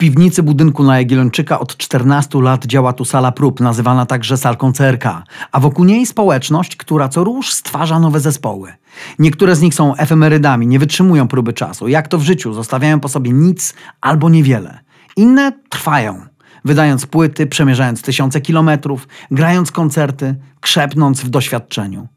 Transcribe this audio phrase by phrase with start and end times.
[0.00, 5.04] piwnicy budynku na Jagiellończyka od 14 lat działa tu sala prób, nazywana także salką CRK,
[5.52, 8.72] a wokół niej społeczność, która co róż stwarza nowe zespoły.
[9.18, 11.88] Niektóre z nich są efemerydami, nie wytrzymują próby czasu.
[11.88, 14.78] Jak to w życiu, zostawiają po sobie nic albo niewiele.
[15.16, 16.26] Inne trwają,
[16.64, 22.08] wydając płyty, przemierzając tysiące kilometrów, grając koncerty, krzepnąc w doświadczeniu.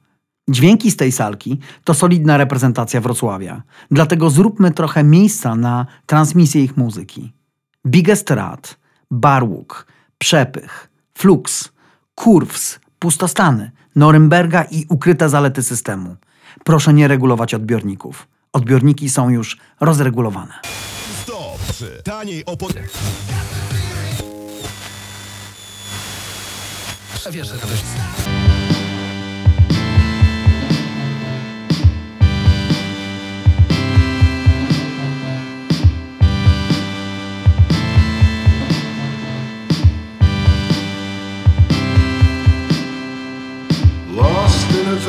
[0.49, 6.77] Dźwięki z tej salki to solidna reprezentacja Wrocławia, dlatego zróbmy trochę miejsca na transmisję ich
[6.77, 7.33] muzyki.
[7.85, 8.77] Biggest Rat,
[9.11, 11.69] Barłuk, Przepych, Flux,
[12.15, 16.15] Kurws, Pustostany, Norymberga i ukryte zalety systemu.
[16.63, 18.27] Proszę nie regulować odbiorników.
[18.53, 20.53] Odbiorniki są już rozregulowane.
[21.23, 21.59] Stop!
[22.03, 22.73] Taniej o pod...
[27.31, 27.67] Wiesz, że to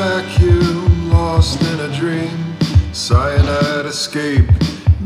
[0.04, 2.36] vacuum, lost in a dream.
[2.92, 4.48] Cyanide escape,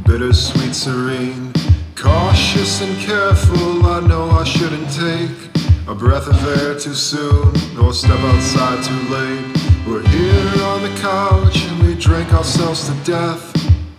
[0.04, 1.52] bittersweet serene.
[1.94, 5.38] Cautious and careful, I know I shouldn't take
[5.86, 9.46] a breath of air too soon or step outside too late.
[9.86, 13.44] We're here on the couch and we drink ourselves to death.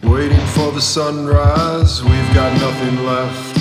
[0.04, 3.59] Waiting for the sunrise, we've got nothing left.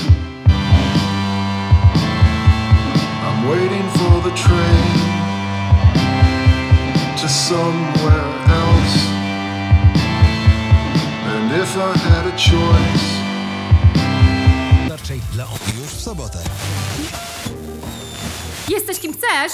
[7.48, 8.28] Somewhere
[8.60, 8.96] else.
[11.32, 13.06] And if I had a choice,
[14.90, 15.44] Raczej dla.
[15.80, 16.38] Już w sobotę.
[18.68, 19.52] Jesteś kim chcesz?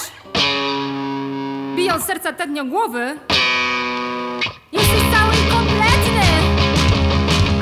[1.77, 3.19] Biją serca tętnią głowy.
[4.73, 6.27] Jesteś cały i kompletny.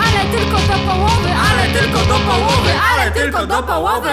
[0.04, 4.12] Ale tylko do połowy, ale tylko do połowy, ale tylko do połowy.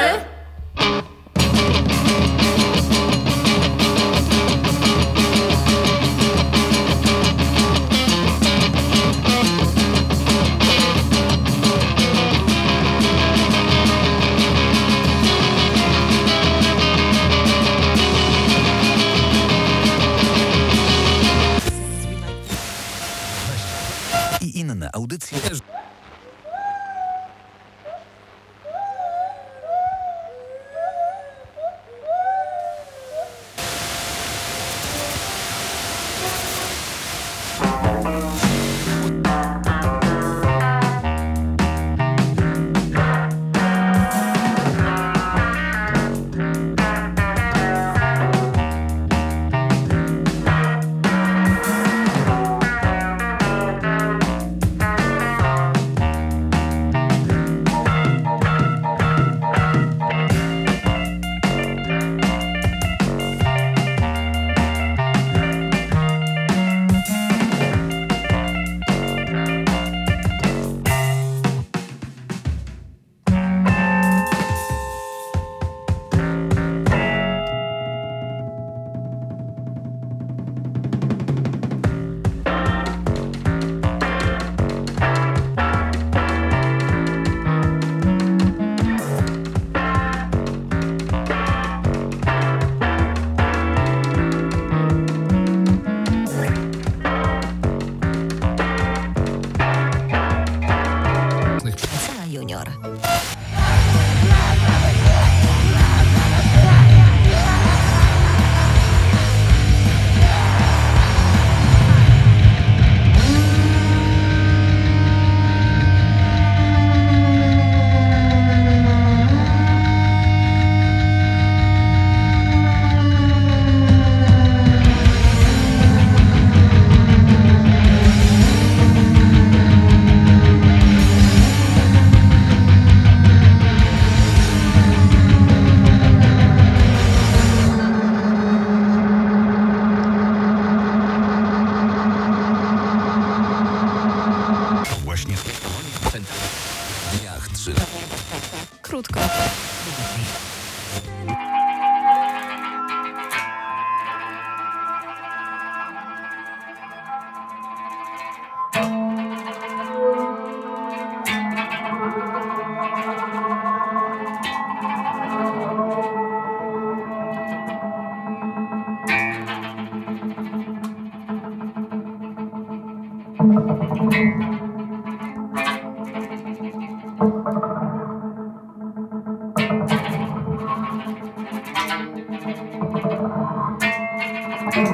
[184.80, 184.86] Za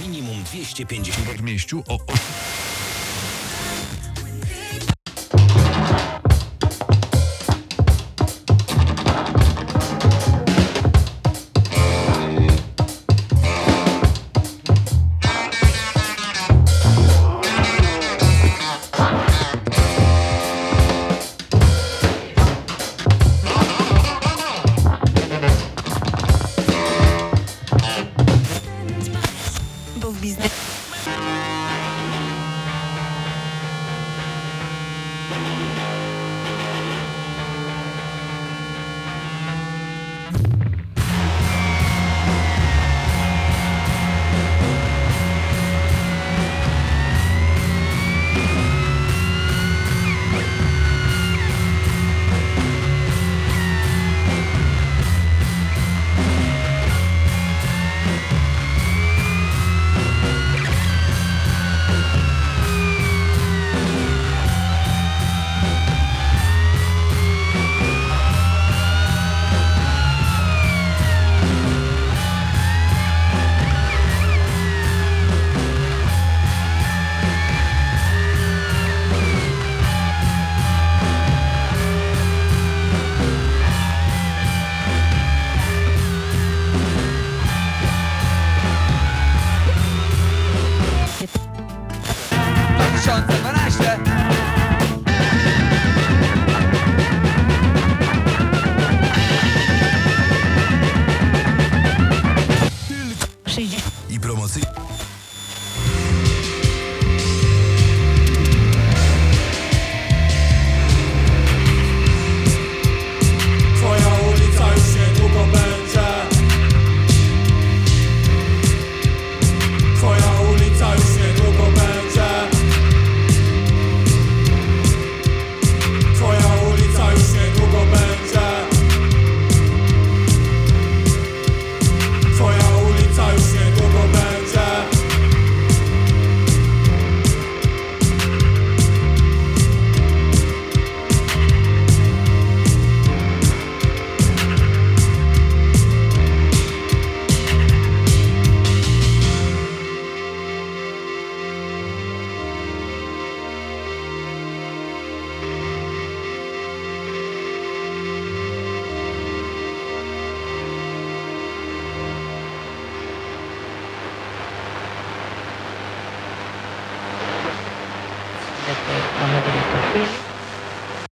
[0.00, 2.25] minimum 250 w mieściu o 8